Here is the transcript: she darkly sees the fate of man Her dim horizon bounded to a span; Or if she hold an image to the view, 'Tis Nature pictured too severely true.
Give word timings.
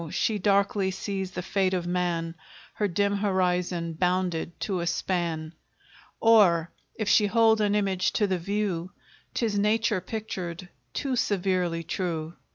she 0.09 0.39
darkly 0.39 0.89
sees 0.89 1.29
the 1.29 1.43
fate 1.43 1.75
of 1.75 1.85
man 1.85 2.33
Her 2.73 2.87
dim 2.87 3.17
horizon 3.17 3.93
bounded 3.93 4.59
to 4.61 4.79
a 4.79 4.87
span; 4.87 5.53
Or 6.19 6.71
if 6.95 7.07
she 7.07 7.27
hold 7.27 7.61
an 7.61 7.75
image 7.75 8.11
to 8.13 8.25
the 8.25 8.39
view, 8.39 8.89
'Tis 9.35 9.59
Nature 9.59 10.01
pictured 10.01 10.69
too 10.95 11.15
severely 11.15 11.83
true. 11.83 12.33